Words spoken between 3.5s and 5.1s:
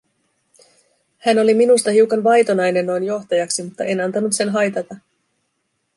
mutta en antanut sen haitata.